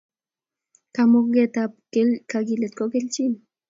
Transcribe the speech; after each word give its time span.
Kamuket 0.95 1.53
ab 1.63 1.71
kagilet 2.31 2.73
kokelchin 2.75 3.33